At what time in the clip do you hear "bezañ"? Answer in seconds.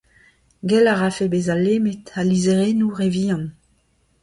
1.31-1.61